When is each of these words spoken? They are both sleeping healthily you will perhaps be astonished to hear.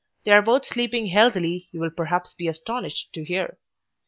They 0.23 0.31
are 0.31 0.41
both 0.41 0.65
sleeping 0.65 1.09
healthily 1.09 1.69
you 1.71 1.79
will 1.79 1.91
perhaps 1.91 2.33
be 2.33 2.47
astonished 2.47 3.13
to 3.13 3.23
hear. 3.23 3.59